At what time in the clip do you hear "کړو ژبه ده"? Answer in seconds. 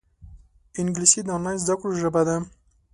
1.79-2.35